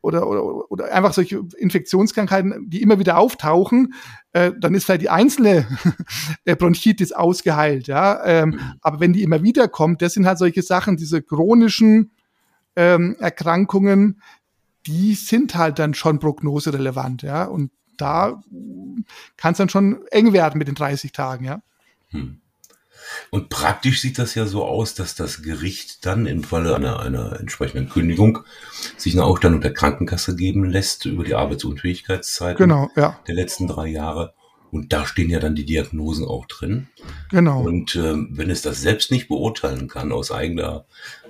oder, 0.00 0.26
oder, 0.26 0.70
oder 0.70 0.94
einfach 0.94 1.12
solche 1.12 1.42
Infektionskrankheiten, 1.58 2.70
die 2.70 2.80
immer 2.80 2.98
wieder 2.98 3.18
auftauchen, 3.18 3.92
äh, 4.32 4.52
dann 4.58 4.74
ist 4.74 4.86
vielleicht 4.86 5.02
die 5.02 5.10
einzelne 5.10 5.66
Bronchitis 6.58 7.12
ausgeheilt, 7.12 7.86
ja. 7.86 8.24
Ähm, 8.24 8.48
mhm. 8.48 8.60
aber 8.80 9.00
wenn 9.00 9.12
die 9.12 9.22
immer 9.22 9.42
wieder 9.42 9.68
kommt, 9.68 10.00
das 10.00 10.14
sind 10.14 10.26
halt 10.26 10.38
solche 10.38 10.62
Sachen, 10.62 10.96
diese 10.96 11.20
chronischen 11.20 12.12
ähm, 12.76 13.16
Erkrankungen, 13.20 14.22
die 14.86 15.12
sind 15.16 15.54
halt 15.54 15.78
dann 15.78 15.92
schon 15.92 16.18
prognoserelevant, 16.18 17.20
ja. 17.20 17.44
Und 17.44 17.72
da 17.98 18.42
kann 19.36 19.52
es 19.52 19.58
dann 19.58 19.68
schon 19.68 20.00
eng 20.10 20.32
werden 20.32 20.56
mit 20.56 20.66
den 20.66 20.76
30 20.76 21.12
Tagen, 21.12 21.44
ja. 21.44 21.62
Hm. 22.08 22.40
Und 23.30 23.48
praktisch 23.48 24.00
sieht 24.00 24.18
das 24.18 24.34
ja 24.34 24.46
so 24.46 24.64
aus, 24.64 24.94
dass 24.94 25.14
das 25.14 25.42
Gericht 25.42 26.06
dann 26.06 26.26
im 26.26 26.42
Falle 26.42 26.74
einer, 26.74 27.00
einer 27.00 27.38
entsprechenden 27.38 27.88
Kündigung 27.88 28.40
sich 28.96 29.14
eine 29.14 29.24
Ausstellung 29.24 29.60
der 29.60 29.74
Krankenkasse 29.74 30.36
geben 30.36 30.64
lässt 30.64 31.04
über 31.04 31.24
die 31.24 31.34
Arbeitsunfähigkeitszeit 31.34 32.56
genau, 32.56 32.88
ja. 32.96 33.18
der 33.26 33.34
letzten 33.34 33.66
drei 33.66 33.88
Jahre. 33.88 34.34
Und 34.70 34.92
da 34.92 35.04
stehen 35.04 35.30
ja 35.30 35.40
dann 35.40 35.56
die 35.56 35.64
Diagnosen 35.66 36.24
auch 36.24 36.46
drin. 36.46 36.88
Genau. 37.30 37.62
Und 37.62 37.96
ähm, 37.96 38.28
wenn 38.32 38.50
es 38.50 38.62
das 38.62 38.80
selbst 38.80 39.10
nicht 39.10 39.28
beurteilen 39.28 39.88
kann 39.88 40.12
aus 40.12 40.30
eigener 40.30 40.84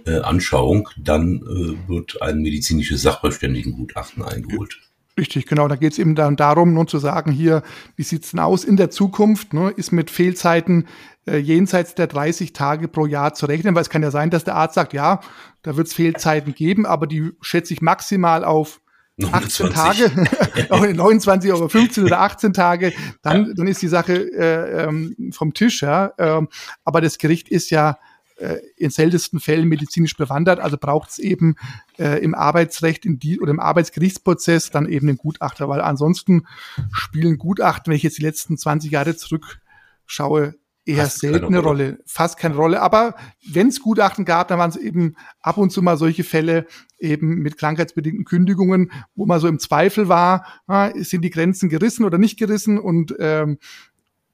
äh, 0.05 0.19
Anschauung, 0.19 0.91
dann 0.99 1.37
äh, 1.37 1.89
wird 1.89 2.21
ein 2.21 2.43
medizinisches 2.43 3.01
Sachverständigengutachten 3.03 4.23
eingeholt. 4.23 4.79
Richtig, 5.21 5.45
genau. 5.45 5.69
Da 5.69 5.77
geht 5.77 5.93
es 5.93 5.99
eben 5.99 6.15
dann 6.15 6.37
darum, 6.37 6.73
nur 6.73 6.87
zu 6.87 6.99
sagen, 6.99 7.31
hier, 7.31 7.63
wie 7.95 8.05
sieht's 8.05 8.31
denn 8.31 8.41
aus 8.41 8.65
in 8.65 8.79
der 8.79 8.89
Zukunft? 8.89 9.53
Ne? 9.53 9.69
Ist 9.69 9.93
mit 9.93 10.11
Fehlzeiten 10.11 10.87
äh, 11.27 11.37
jenseits 11.37 11.95
der 11.95 12.07
30 12.07 12.55
Tage 12.55 12.89
pro 12.89 13.05
Jahr 13.05 13.35
zu 13.35 13.45
rechnen? 13.45 13.75
Weil 13.75 13.83
es 13.83 13.91
kann 13.91 14.03
ja 14.03 14.11
sein, 14.11 14.31
dass 14.31 14.45
der 14.45 14.55
Arzt 14.55 14.77
sagt, 14.77 14.95
ja, 14.95 15.21
da 15.61 15.77
wird 15.77 15.89
es 15.89 15.93
Fehlzeiten 15.93 16.55
geben, 16.55 16.87
aber 16.87 17.07
die 17.07 17.33
schätze 17.43 17.75
ich 17.75 17.83
maximal 17.83 18.45
auf 18.45 18.81
18 19.31 19.69
Tage, 19.75 20.11
auch 20.71 20.87
29 20.95 21.53
oder 21.53 21.69
15 21.69 22.05
oder 22.05 22.21
18 22.21 22.55
Tage, 22.55 22.95
dann, 23.21 23.53
dann 23.55 23.67
ist 23.67 23.83
die 23.83 23.89
Sache 23.89 24.15
äh, 24.15 24.85
ähm, 24.85 25.15
vom 25.33 25.53
Tisch, 25.53 25.83
ja. 25.83 26.15
Ähm, 26.17 26.49
aber 26.83 27.03
das 27.03 27.19
Gericht 27.19 27.51
ist 27.51 27.69
ja 27.69 27.99
äh, 28.41 28.59
in 28.77 28.91
seltensten 28.91 29.39
Fällen 29.39 29.69
medizinisch 29.69 30.17
bewandert, 30.17 30.61
also 30.61 30.77
braucht 30.79 31.11
es 31.11 31.19
eben 31.19 31.57
äh, 31.99 32.23
im 32.23 32.35
Arbeitsrecht 32.35 33.05
in 33.05 33.19
die, 33.19 33.41
oder 33.41 33.51
im 33.51 33.61
Arbeitsgerichtsprozess 33.61 34.71
dann 34.71 34.89
eben 34.89 35.07
den 35.07 35.19
Gutachter, 35.19 35.69
weil 35.69 35.81
ansonsten 35.81 36.47
spielen 36.91 37.39
Gutachten, 37.39 37.91
wenn 37.91 37.97
ich 37.97 38.03
jetzt 38.03 38.19
die 38.19 38.23
letzten 38.23 38.57
20 38.57 38.91
Jahre 38.91 39.15
zurückschaue, 39.15 40.55
eher 40.87 41.05
fast 41.05 41.19
seltene 41.19 41.59
Rolle. 41.59 41.63
Rolle, 41.63 41.99
fast 42.07 42.39
keine 42.39 42.57
Rolle. 42.57 42.81
Aber 42.81 43.15
wenn 43.47 43.69
es 43.69 43.81
Gutachten 43.81 44.25
gab, 44.25 44.49
dann 44.49 44.59
waren 44.59 44.71
es 44.71 44.77
eben 44.77 45.17
ab 45.41 45.59
und 45.59 45.71
zu 45.71 45.83
mal 45.83 45.97
solche 45.97 46.25
Fälle 46.25 46.67
eben 46.99 47.37
mit 47.37 47.59
krankheitsbedingten 47.59 48.25
Kündigungen, 48.25 48.91
wo 49.15 49.27
man 49.27 49.41
so 49.41 49.49
im 49.49 49.59
Zweifel 49.59 50.09
war, 50.09 50.47
ah, 50.67 50.91
sind 50.95 51.23
die 51.23 51.31
Grenzen 51.31 51.69
gerissen 51.69 52.05
oder 52.05 52.19
nicht 52.19 52.39
gerissen 52.39 52.79
und 52.79 53.15
ähm, 53.19 53.59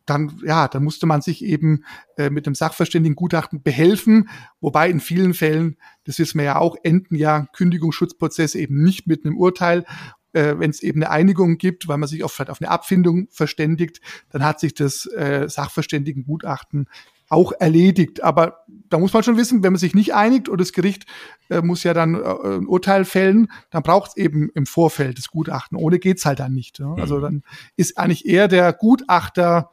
dann, 0.07 0.41
ja, 0.45 0.69
dann 0.69 0.85
musste 0.85 1.07
man 1.07 1.21
sich 1.21 1.45
eben 1.45 1.85
äh, 2.17 2.31
mit 2.31 2.47
dem 2.47 2.55
Sachverständigengutachten 2.55 3.63
behelfen, 3.63 4.29
wobei 4.61 4.89
in 4.89 5.01
vielen 5.01 5.35
Fällen, 5.35 5.77
das 6.05 6.19
wissen 6.19 6.39
wir 6.39 6.45
ja 6.45 6.59
auch, 6.59 6.77
enden 6.83 7.17
ja 7.17 7.47
Kündigungsschutzprozesse 7.53 8.59
eben 8.59 8.83
nicht 8.83 9.07
mit 9.07 9.25
einem 9.25 9.37
Urteil. 9.37 9.85
Äh, 10.33 10.55
Wenn 10.59 10.71
es 10.71 10.83
eben 10.83 11.03
eine 11.03 11.11
Einigung 11.11 11.59
gibt, 11.59 11.89
weil 11.89 11.99
man 11.99 12.09
sich 12.09 12.25
auf, 12.25 12.33
vielleicht 12.33 12.51
auf 12.51 12.61
eine 12.61 12.71
Abfindung 12.71 13.29
verständigt, 13.31 14.01
dann 14.31 14.45
hat 14.45 14.61
sich 14.61 14.75
das 14.75 15.07
äh, 15.07 15.49
Sachverständigengutachten 15.49 16.89
auch 17.29 17.53
erledigt. 17.59 18.23
Aber 18.23 18.65
da 18.89 18.99
muss 18.99 19.13
man 19.13 19.23
schon 19.23 19.37
wissen, 19.37 19.63
wenn 19.63 19.73
man 19.73 19.81
sich 19.81 19.95
nicht 19.95 20.15
einigt 20.15 20.49
und 20.49 20.61
das 20.61 20.73
Gericht 20.73 21.07
äh, 21.49 21.61
muss 21.61 21.83
ja 21.83 21.93
dann 21.93 22.15
äh, 22.15 22.19
ein 22.19 22.67
Urteil 22.67 23.05
fällen, 23.05 23.49
dann 23.71 23.83
braucht 23.83 24.11
es 24.11 24.17
eben 24.17 24.51
im 24.55 24.67
Vorfeld 24.67 25.19
das 25.19 25.29
Gutachten. 25.29 25.77
Ohne 25.77 25.99
geht's 25.99 26.25
halt 26.25 26.39
dann 26.39 26.53
nicht. 26.53 26.79
Ja? 26.79 26.95
Also 26.95 27.19
mhm. 27.19 27.23
dann 27.23 27.43
ist 27.77 27.99
eigentlich 27.99 28.27
eher 28.27 28.49
der 28.49 28.73
Gutachter, 28.73 29.71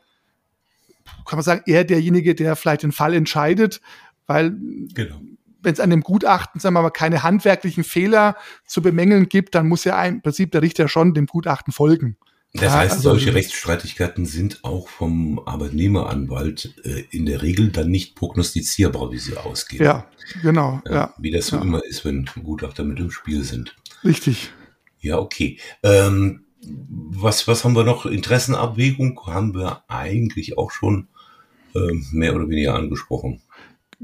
kann 1.26 1.38
man 1.38 1.44
sagen, 1.44 1.64
eher 1.66 1.84
derjenige, 1.84 2.36
der 2.36 2.56
vielleicht 2.56 2.84
den 2.84 2.92
Fall 2.92 3.14
entscheidet, 3.14 3.82
weil 4.28 4.52
genau. 4.94 5.22
wenn 5.62 5.74
es 5.74 5.80
an 5.80 5.90
dem 5.90 6.02
Gutachten, 6.02 6.60
sagen 6.60 6.76
wir 6.76 6.82
mal, 6.82 6.90
keine 6.90 7.24
handwerklichen 7.24 7.84
Fehler 7.84 8.36
zu 8.66 8.82
bemängeln 8.82 9.30
gibt, 9.30 9.56
dann 9.56 9.68
muss 9.68 9.84
ja 9.84 10.04
im 10.06 10.22
Prinzip 10.22 10.52
der 10.52 10.62
Richter 10.62 10.88
schon 10.88 11.14
dem 11.14 11.28
Gutachten 11.28 11.74
folgen. 11.74 12.18
Das 12.54 12.72
heißt, 12.72 12.94
also, 12.98 13.10
solche 13.10 13.34
Rechtsstreitigkeiten 13.34 14.28
sind 14.28 14.64
auch 14.64 14.88
vom 14.88 15.40
Arbeitnehmeranwalt 15.40 16.76
äh, 16.84 17.04
in 17.10 17.26
der 17.26 17.42
Regel 17.42 17.72
dann 17.72 17.90
nicht 17.90 18.16
prognostizierbar, 18.16 19.12
wie 19.12 19.18
sie 19.18 19.36
ausgehen. 19.36 19.84
Ja, 19.84 20.08
genau. 20.44 20.80
Ja, 20.86 20.94
ja 20.94 21.14
wie 21.18 21.32
das 21.32 21.48
so 21.48 21.56
ja. 21.56 21.64
immer 21.64 21.84
ist, 21.84 22.06
wenn 22.06 22.30
Gutachter 22.44 22.84
mit 22.84 23.00
im 23.00 23.10
Spiel 23.10 23.44
sind. 23.44 23.76
Richtig. 24.04 24.52
Ja, 25.00 25.18
okay. 25.18 25.58
Ähm, 25.82 26.46
was, 26.88 27.48
was 27.48 27.64
haben 27.64 27.76
wir 27.76 27.84
noch? 27.84 28.06
Interessenabwägung 28.06 29.20
haben 29.26 29.54
wir 29.54 29.84
eigentlich 29.88 30.58
auch 30.58 30.72
schon 30.72 31.08
äh, 31.76 31.80
mehr 32.12 32.36
oder 32.36 32.50
weniger 32.50 32.76
angesprochen. 32.76 33.42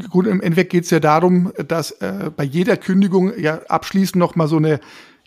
Gut, 0.09 0.27
im 0.27 0.41
Endeffekt 0.41 0.71
geht 0.71 0.85
es 0.85 0.91
ja 0.91 0.99
darum, 0.99 1.51
dass 1.67 1.91
äh, 1.91 2.31
bei 2.35 2.43
jeder 2.43 2.77
Kündigung 2.77 3.37
ja 3.37 3.61
abschließend 3.67 4.15
noch 4.15 4.35
mal 4.35 4.47
so 4.47 4.57
eine 4.57 4.79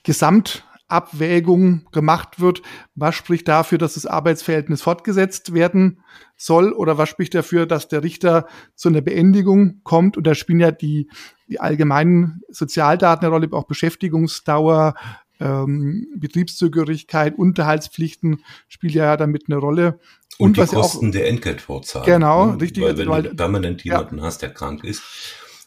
Gesamt 0.02 0.64
Abwägung 0.92 1.86
gemacht 1.90 2.38
wird, 2.38 2.60
was 2.94 3.14
spricht 3.14 3.48
dafür, 3.48 3.78
dass 3.78 3.94
das 3.94 4.04
Arbeitsverhältnis 4.04 4.82
fortgesetzt 4.82 5.54
werden 5.54 6.02
soll 6.36 6.72
oder 6.72 6.98
was 6.98 7.08
spricht 7.08 7.34
dafür, 7.34 7.66
dass 7.66 7.88
der 7.88 8.02
Richter 8.02 8.46
zu 8.74 8.90
einer 8.90 9.00
Beendigung 9.00 9.80
kommt. 9.84 10.18
Und 10.18 10.26
da 10.26 10.34
spielen 10.34 10.60
ja 10.60 10.70
die, 10.70 11.08
die 11.48 11.60
allgemeinen 11.60 12.42
Sozialdaten 12.50 13.24
eine 13.24 13.32
Rolle, 13.32 13.48
auch 13.52 13.66
Beschäftigungsdauer, 13.66 14.94
ähm, 15.42 16.06
Betriebszugehörigkeit, 16.16 17.36
Unterhaltspflichten 17.36 18.42
spielt 18.68 18.94
ja 18.94 19.16
damit 19.16 19.44
eine 19.48 19.56
Rolle. 19.56 19.98
Und, 20.38 20.58
und 20.58 20.70
die 20.70 20.74
Kosten 20.74 21.08
auch, 21.08 21.12
der 21.12 21.28
Entgeltfortzahlung. 21.28 22.06
Genau, 22.06 22.46
ne? 22.52 22.60
richtig. 22.60 22.84
Weil 22.84 22.96
wenn 22.98 23.08
weil, 23.08 23.22
du 23.24 23.34
permanent 23.34 23.84
jemanden 23.84 24.18
ja. 24.18 24.24
hast, 24.24 24.42
der 24.42 24.50
krank 24.50 24.84
ist, 24.84 25.02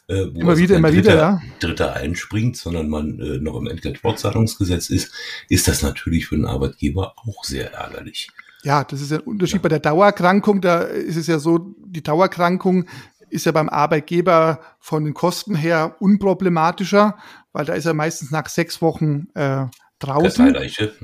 äh, 0.08 0.22
immer 0.22 0.50
also 0.50 0.62
wieder, 0.62 0.76
immer 0.76 0.90
Dritter, 0.90 1.12
wieder, 1.12 1.16
ja. 1.16 1.42
Dritter 1.60 1.94
einspringt, 1.94 2.56
sondern 2.56 2.88
man 2.88 3.20
äh, 3.20 3.38
noch 3.38 3.56
im 3.56 3.66
Entgeltfortzahlungsgesetz 3.66 4.90
ist, 4.90 5.12
ist 5.48 5.68
das 5.68 5.82
natürlich 5.82 6.26
für 6.26 6.36
den 6.36 6.46
Arbeitgeber 6.46 7.14
auch 7.16 7.44
sehr 7.44 7.72
ärgerlich. 7.72 8.30
Ja, 8.62 8.84
das 8.84 9.00
ist 9.00 9.12
ein 9.12 9.20
Unterschied 9.20 9.56
ja. 9.56 9.62
bei 9.62 9.68
der 9.68 9.80
Dauerkrankung. 9.80 10.60
Da 10.60 10.80
ist 10.80 11.16
es 11.16 11.26
ja 11.26 11.38
so, 11.38 11.74
die 11.84 12.02
Dauerkrankung 12.02 12.86
ist 13.30 13.46
ja 13.46 13.52
beim 13.52 13.68
Arbeitgeber 13.68 14.60
von 14.78 15.04
den 15.04 15.14
Kosten 15.14 15.54
her 15.54 15.96
unproblematischer, 16.00 17.16
weil 17.52 17.64
da 17.64 17.74
ist 17.74 17.86
er 17.86 17.94
meistens 17.94 18.30
nach 18.30 18.48
sechs 18.48 18.80
Wochen 18.82 19.28
äh, 19.34 19.66
draußen. 19.98 20.56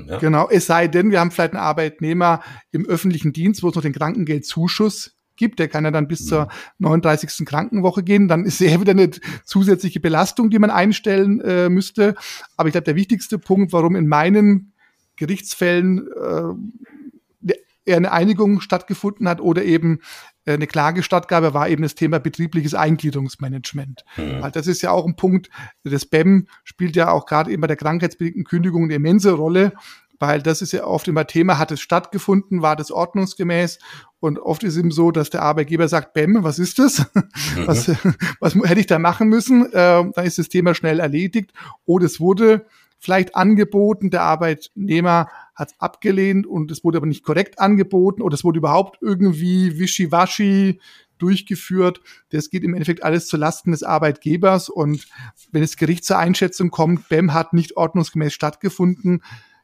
Ja. 0.07 0.17
Genau, 0.19 0.49
es 0.49 0.65
sei 0.65 0.87
denn, 0.87 1.11
wir 1.11 1.19
haben 1.19 1.31
vielleicht 1.31 1.53
einen 1.53 1.63
Arbeitnehmer 1.63 2.41
im 2.71 2.85
öffentlichen 2.85 3.33
Dienst, 3.33 3.63
wo 3.63 3.69
es 3.69 3.75
noch 3.75 3.81
den 3.81 3.93
Krankengeldzuschuss 3.93 5.15
gibt. 5.35 5.59
Der 5.59 5.67
kann 5.67 5.83
ja 5.83 5.91
dann 5.91 6.07
bis 6.07 6.25
zur 6.25 6.47
39. 6.79 7.39
Mhm. 7.39 7.45
Krankenwoche 7.45 8.03
gehen. 8.03 8.27
Dann 8.27 8.45
ist 8.45 8.61
er 8.61 8.79
wieder 8.79 8.91
eine 8.91 9.09
zusätzliche 9.45 9.99
Belastung, 9.99 10.49
die 10.49 10.59
man 10.59 10.69
einstellen 10.69 11.41
äh, 11.41 11.69
müsste. 11.69 12.15
Aber 12.57 12.69
ich 12.69 12.73
glaube, 12.73 12.85
der 12.85 12.95
wichtigste 12.95 13.39
Punkt, 13.39 13.73
warum 13.73 13.95
in 13.95 14.07
meinen 14.07 14.73
Gerichtsfällen 15.15 16.07
äh, 16.07 17.53
eher 17.85 17.97
eine 17.97 18.11
Einigung 18.11 18.61
stattgefunden 18.61 19.27
hat 19.27 19.41
oder 19.41 19.63
eben 19.63 19.99
äh, 20.45 20.53
eine 20.53 20.67
Klagestattgabe 20.67 21.53
war 21.53 21.69
eben 21.69 21.83
das 21.83 21.95
Thema 21.95 22.19
betriebliches 22.19 22.73
Eingliederungsmanagement. 22.73 24.03
Mhm. 24.17 24.41
Weil 24.41 24.51
das 24.51 24.67
ist 24.67 24.81
ja 24.81 24.91
auch 24.91 25.05
ein 25.05 25.15
Punkt, 25.15 25.49
das 25.83 26.05
BEM 26.05 26.47
spielt 26.63 26.95
ja 26.95 27.11
auch 27.11 27.25
gerade 27.25 27.51
eben 27.51 27.61
bei 27.61 27.67
der 27.67 27.77
krankheitsbedingten 27.77 28.43
Kündigung 28.43 28.83
eine 28.83 28.95
immense 28.95 29.33
Rolle, 29.33 29.73
weil 30.19 30.41
das 30.41 30.61
ist 30.61 30.71
ja 30.71 30.85
oft 30.85 31.07
immer 31.07 31.27
Thema, 31.27 31.57
hat 31.57 31.71
es 31.71 31.81
stattgefunden, 31.81 32.61
war 32.61 32.75
das 32.75 32.91
ordnungsgemäß 32.91 33.79
und 34.19 34.39
oft 34.39 34.63
ist 34.63 34.77
eben 34.77 34.91
so, 34.91 35.11
dass 35.11 35.29
der 35.29 35.41
Arbeitgeber 35.41 35.87
sagt, 35.89 36.13
Bäm, 36.13 36.43
was 36.43 36.59
ist 36.59 36.79
das? 36.79 36.99
Mhm. 37.13 37.67
Was, 37.67 37.91
was 38.39 38.55
hätte 38.55 38.79
ich 38.79 38.87
da 38.87 38.99
machen 38.99 39.27
müssen? 39.27 39.65
Äh, 39.73 40.11
dann 40.13 40.25
ist 40.25 40.39
das 40.39 40.49
Thema 40.49 40.75
schnell 40.75 40.99
erledigt. 40.99 41.51
Oder 41.85 42.05
es 42.05 42.19
wurde 42.19 42.65
vielleicht 43.03 43.35
angeboten, 43.35 44.11
der 44.11 44.21
Arbeitnehmer 44.21 45.27
hat 45.55 45.71
es 45.71 45.79
abgelehnt 45.79 46.47
und 46.47 46.71
es 46.71 46.85
wurde 46.85 46.97
aber 46.97 47.05
nicht 47.05 47.25
korrekt 47.25 47.59
angeboten 47.59 48.21
oder 48.21 48.33
es 48.33 48.45
wurde 48.45 48.59
überhaupt 48.59 48.97
irgendwie 49.01 49.77
wischiwaschi 49.77 50.79
durchgeführt. 51.17 51.99
Das 52.29 52.49
geht 52.49 52.63
im 52.63 52.73
Endeffekt 52.73 53.03
alles 53.03 53.27
zu 53.27 53.35
Lasten 53.35 53.71
des 53.71 53.83
Arbeitgebers 53.83 54.69
und 54.69 55.05
wenn 55.51 55.61
das 55.61 55.75
Gericht 55.75 56.05
zur 56.05 56.17
Einschätzung 56.17 56.71
kommt, 56.71 57.09
BEM 57.09 57.33
hat 57.33 57.51
nicht 57.51 57.75
ordnungsgemäß 57.75 58.33
stattgefunden, 58.33 59.21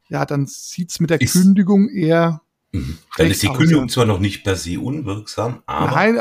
ja, 0.10 0.26
dann 0.26 0.46
sieht's 0.46 1.00
mit 1.00 1.10
der 1.10 1.22
ist, 1.22 1.32
Kündigung 1.32 1.88
eher. 1.88 2.42
Mhm. 2.74 2.98
Dann 3.16 3.28
ist 3.28 3.42
die 3.42 3.48
Kündigung 3.48 3.86
aus, 3.86 3.94
zwar 3.94 4.06
noch 4.06 4.20
nicht 4.20 4.44
per 4.44 4.58
se 4.58 4.82
unwirksam, 4.82 5.64
aber 5.66 5.92
Nein, 5.92 6.20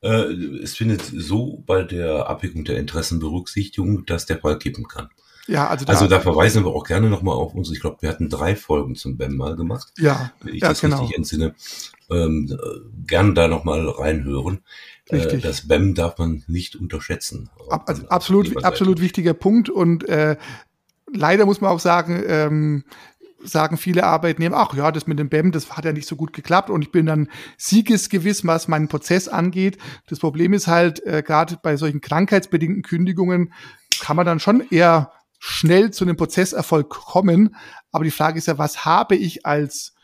äh, 0.00 0.32
es 0.60 0.76
findet 0.76 1.02
so 1.02 1.62
bei 1.64 1.84
der 1.84 2.28
Abwägung 2.28 2.64
der 2.64 2.78
Interessenberücksichtigung, 2.78 4.06
dass 4.06 4.26
der 4.26 4.38
Fall 4.38 4.58
kippen 4.58 4.88
kann. 4.88 5.08
Ja, 5.48 5.66
also 5.66 5.86
da, 5.86 5.94
also 5.94 6.06
da 6.06 6.20
verweisen 6.20 6.64
wir 6.64 6.72
auch 6.72 6.84
gerne 6.84 7.08
nochmal 7.08 7.34
auf 7.34 7.54
uns. 7.54 7.72
Ich 7.72 7.80
glaube, 7.80 7.96
wir 8.00 8.10
hatten 8.10 8.28
drei 8.28 8.54
Folgen 8.54 8.94
zum 8.94 9.16
BEM 9.16 9.34
mal 9.34 9.56
gemacht. 9.56 9.88
Ja, 9.98 10.30
wenn 10.42 10.54
ich 10.54 10.60
ja, 10.60 10.68
das 10.68 10.82
genau. 10.82 11.00
richtig 11.00 11.16
entsinne. 11.16 11.54
Ähm, 12.10 12.54
gerne 13.06 13.32
da 13.32 13.48
nochmal 13.48 13.88
reinhören. 13.88 14.60
Äh, 15.06 15.16
richtig. 15.16 15.42
Äh, 15.42 15.46
das 15.48 15.66
BEM 15.66 15.94
darf 15.94 16.18
man 16.18 16.44
nicht 16.48 16.76
unterschätzen. 16.76 17.48
Ab, 17.70 17.84
also 17.86 18.06
absolut, 18.08 18.62
absolut 18.62 19.00
wichtiger 19.00 19.32
Punkt. 19.32 19.70
Und 19.70 20.06
äh, 20.06 20.36
leider 21.10 21.46
muss 21.46 21.62
man 21.62 21.70
auch 21.70 21.80
sagen, 21.80 22.22
ähm, 22.26 22.84
sagen 23.42 23.78
viele 23.78 24.04
Arbeitnehmer, 24.04 24.58
ach 24.58 24.74
ja, 24.74 24.92
das 24.92 25.06
mit 25.06 25.18
dem 25.18 25.30
BEM, 25.30 25.50
das 25.50 25.74
hat 25.74 25.86
ja 25.86 25.92
nicht 25.92 26.08
so 26.08 26.16
gut 26.16 26.34
geklappt 26.34 26.68
und 26.68 26.82
ich 26.82 26.92
bin 26.92 27.06
dann 27.06 27.28
siegesgewiss, 27.56 28.46
was 28.46 28.68
meinen 28.68 28.88
Prozess 28.88 29.28
angeht. 29.28 29.78
Das 30.08 30.18
Problem 30.18 30.52
ist 30.52 30.66
halt, 30.66 31.02
äh, 31.06 31.22
gerade 31.22 31.58
bei 31.62 31.76
solchen 31.78 32.02
krankheitsbedingten 32.02 32.82
Kündigungen 32.82 33.54
kann 34.00 34.16
man 34.16 34.26
dann 34.26 34.40
schon 34.40 34.62
eher 34.70 35.12
schnell 35.38 35.90
zu 35.92 36.04
einem 36.04 36.16
Prozesserfolg 36.16 36.88
kommen. 36.88 37.56
Aber 37.92 38.04
die 38.04 38.10
Frage 38.10 38.38
ist 38.38 38.46
ja, 38.46 38.58
was 38.58 38.84
habe 38.84 39.16
ich 39.16 39.46
als 39.46 39.94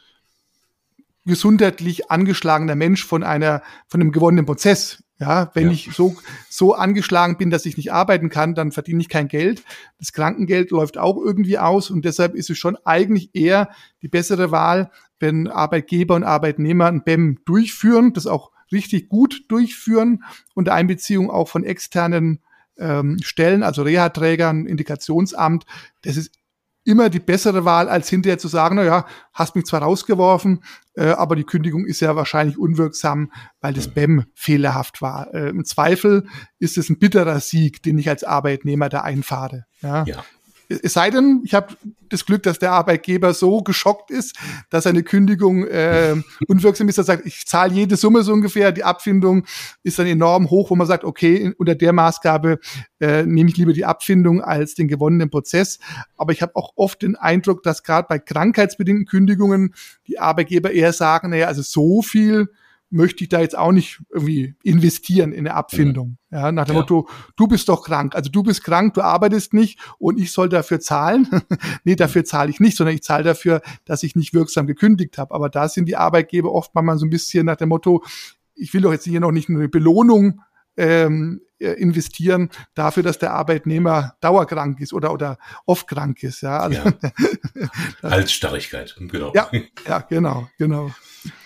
gesundheitlich 1.26 2.11
angeschlagener 2.11 2.75
Mensch 2.75 3.05
von 3.05 3.23
einer, 3.23 3.62
von 3.88 4.00
einem 4.00 4.12
gewonnenen 4.12 4.47
Prozess? 4.47 5.03
Ja, 5.21 5.53
wenn 5.55 5.67
ja. 5.67 5.73
ich 5.73 5.91
so, 5.93 6.17
so 6.50 6.75
angeschlagen 6.75 7.37
bin, 7.37 7.50
dass 7.50 7.67
ich 7.67 7.76
nicht 7.76 7.93
arbeiten 7.93 8.31
kann, 8.31 8.55
dann 8.55 8.73
verdiene 8.73 9.00
ich 9.00 9.09
kein 9.09 9.29
Geld. 9.29 9.62
Das 9.99 10.12
Krankengeld 10.12 10.71
läuft 10.71 10.99
auch 10.99 11.17
irgendwie 11.17 11.57
aus 11.57 11.91
und 11.91 12.05
deshalb 12.05 12.35
ist 12.35 12.50
es 12.50 12.59
schon 12.59 12.76
eigentlich 12.85 13.31
eher 13.33 13.71
die 14.03 14.09
bessere 14.09 14.50
Wahl, 14.50 14.91
wenn 15.21 15.47
Arbeitgeber 15.47 16.17
und 16.17 16.25
Arbeitnehmer 16.25 16.87
ein 16.87 17.05
BEM 17.05 17.38
durchführen, 17.45 18.12
das 18.12 18.26
auch 18.26 18.50
richtig 18.73 19.09
gut 19.09 19.45
durchführen 19.49 20.25
unter 20.55 20.75
Einbeziehung 20.75 21.31
auch 21.31 21.49
von 21.49 21.64
externen 21.64 22.41
ähm, 22.78 23.19
Stellen, 23.23 23.62
also 23.62 23.83
Reha-Trägern, 23.83 24.66
Indikationsamt. 24.66 25.64
Das 26.02 26.16
ist 26.16 26.33
immer 26.85 27.09
die 27.09 27.21
bessere 27.21 27.64
Wahl, 27.64 27.88
als 27.88 28.09
hinterher 28.09 28.38
zu 28.38 28.49
sagen, 28.49 28.76
na 28.76 28.85
ja, 28.85 29.07
hast 29.33 29.57
mich 29.57 29.64
zwar 29.64 29.83
rausgeworfen, 29.83 30.62
äh, 30.95 31.07
aber 31.07 31.35
die 31.35 31.45
Kündigung 31.45 31.87
ist 31.87 32.00
ja 32.00 32.14
wahrscheinlich 32.14 32.59
unwirksam, 32.59 33.33
weil 33.61 33.73
das 33.73 33.88
BEM 33.88 34.26
fehlerhaft 34.35 35.00
war. 35.00 35.33
Äh, 35.33 35.49
Im 35.49 35.64
Zweifel 35.64 36.26
ist 36.59 36.76
es 36.76 36.90
ein 36.90 36.99
bitterer 36.99 37.40
Sieg, 37.40 37.83
den 37.83 37.99
ich 37.99 38.09
als 38.09 38.23
Arbeitnehmer 38.23 38.88
da 38.88 39.00
einfahre. 39.00 39.64
Ja. 39.81 40.04
ja. 40.04 40.25
Es 40.83 40.95
sei 40.95 41.11
denn, 41.11 41.43
ich 41.45 41.54
habe 41.54 41.76
das 42.09 42.25
Glück, 42.25 42.43
dass 42.43 42.59
der 42.59 42.73
Arbeitgeber 42.73 43.35
so 43.35 43.62
geschockt 43.62 44.11
ist, 44.11 44.37
dass 44.71 44.87
eine 44.87 45.02
Kündigung 45.02 45.66
äh, 45.66 46.14
unwirksam 46.47 46.88
ist, 46.88 46.99
dass 46.99 47.09
er 47.09 47.16
sagt, 47.16 47.26
ich 47.26 47.47
zahle 47.47 47.73
jede 47.73 47.97
Summe 47.97 48.23
so 48.23 48.33
ungefähr, 48.33 48.73
die 48.73 48.85
Abfindung 48.85 49.45
ist 49.83 49.99
dann 49.99 50.07
enorm 50.07 50.50
hoch, 50.50 50.71
wo 50.71 50.76
man 50.76 50.87
sagt, 50.87 51.04
okay, 51.04 51.52
unter 51.59 51.75
der 51.75 51.93
Maßgabe 51.93 52.59
äh, 53.00 53.25
nehme 53.25 53.50
ich 53.50 53.57
lieber 53.57 53.73
die 53.73 53.85
Abfindung 53.85 54.43
als 54.43 54.75
den 54.75 54.88
gewonnenen 54.88 55.31
Prozess. 55.31 55.78
Aber 56.16 56.33
ich 56.33 56.43
habe 56.43 56.57
auch 56.57 56.73
oft 56.76 57.02
den 57.02 57.16
Eindruck, 57.16 57.62
dass 57.62 57.83
gerade 57.83 58.07
bei 58.09 58.19
krankheitsbedingten 58.19 59.07
Kündigungen 59.07 59.75
die 60.07 60.19
Arbeitgeber 60.19 60.71
eher 60.71 60.93
sagen, 60.93 61.31
naja, 61.31 61.47
also 61.47 61.62
so 61.62 62.02
viel 62.02 62.49
möchte 62.94 63.24
ich 63.24 63.28
da 63.28 63.40
jetzt 63.40 63.58
auch 63.58 63.72
nicht 63.72 64.02
irgendwie 64.08 64.54
investieren 64.62 65.32
in 65.32 65.40
eine 65.40 65.54
Abfindung. 65.54 66.18
Mhm. 66.30 66.36
Ja, 66.36 66.52
nach 66.52 66.64
dem 66.64 66.76
ja. 66.76 66.80
Motto, 66.80 67.08
du 67.36 67.48
bist 67.48 67.68
doch 67.68 67.84
krank. 67.84 68.14
Also 68.14 68.30
du 68.30 68.42
bist 68.42 68.62
krank, 68.64 68.94
du 68.94 69.02
arbeitest 69.02 69.52
nicht 69.52 69.80
und 69.98 70.18
ich 70.18 70.32
soll 70.32 70.48
dafür 70.48 70.80
zahlen. 70.80 71.28
nee, 71.84 71.96
dafür 71.96 72.24
zahle 72.24 72.50
ich 72.50 72.60
nicht, 72.60 72.76
sondern 72.76 72.94
ich 72.94 73.02
zahle 73.02 73.24
dafür, 73.24 73.62
dass 73.84 74.02
ich 74.02 74.14
nicht 74.16 74.32
wirksam 74.32 74.66
gekündigt 74.66 75.18
habe. 75.18 75.34
Aber 75.34 75.48
da 75.48 75.68
sind 75.68 75.86
die 75.86 75.96
Arbeitgeber 75.96 76.52
oft 76.52 76.74
mal 76.74 76.96
so 76.98 77.04
ein 77.04 77.10
bisschen 77.10 77.46
nach 77.46 77.56
dem 77.56 77.70
Motto, 77.70 78.04
ich 78.54 78.72
will 78.72 78.82
doch 78.82 78.92
jetzt 78.92 79.04
hier 79.04 79.20
noch 79.20 79.32
nicht 79.32 79.48
nur 79.48 79.60
eine 79.60 79.68
Belohnung 79.68 80.40
ähm, 80.76 81.40
äh, 81.53 81.53
investieren 81.73 82.50
dafür, 82.75 83.02
dass 83.02 83.18
der 83.18 83.33
Arbeitnehmer 83.33 84.16
dauerkrank 84.21 84.80
ist 84.80 84.92
oder, 84.92 85.12
oder 85.12 85.38
oft 85.66 85.87
krank 85.87 86.23
ist. 86.23 86.42
Ja, 86.42 86.59
also, 86.59 86.80
ja. 86.80 87.68
Halsstarrigkeit, 88.02 88.97
genau. 88.99 89.33
Ja, 89.35 89.50
ja, 89.87 89.99
genau, 90.00 90.49
genau. 90.59 90.90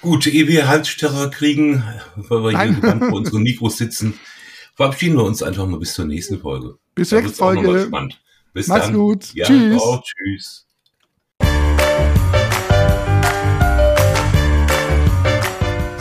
Gut, 0.02 0.26
ehe 0.26 0.48
wir 0.48 0.68
Halsstarrer 0.68 1.30
kriegen, 1.30 1.82
weil 2.16 2.42
wir 2.42 2.52
Nein. 2.52 2.68
hier 2.74 2.80
gebannt 2.80 3.04
vor 3.04 3.14
unseren 3.14 3.42
Mikros 3.44 3.78
sitzen, 3.78 4.14
verabschieden 4.74 5.16
wir 5.16 5.24
uns 5.24 5.42
einfach 5.42 5.66
mal 5.66 5.78
bis 5.78 5.94
zur 5.94 6.04
nächsten 6.04 6.40
Folge. 6.40 6.78
Bis 6.94 7.10
zur 7.10 7.20
nächsten 7.20 7.38
Folge. 7.38 7.90
Bis 8.52 8.66
Mach's 8.66 8.86
dann. 8.86 8.94
gut. 8.94 9.34
Ja, 9.34 9.46
tschüss. 9.46 9.80
Auch, 9.80 10.02
tschüss. 10.02 10.67